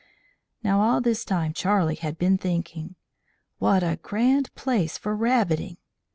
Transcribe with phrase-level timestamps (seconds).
[0.63, 2.95] Now all this time Charlie had been thinking:
[3.59, 5.77] "What a grand place for rabbiting!"